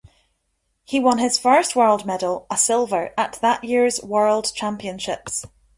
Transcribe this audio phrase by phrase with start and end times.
[0.83, 5.45] He won his first World medal, a silver, at that year's World Championships.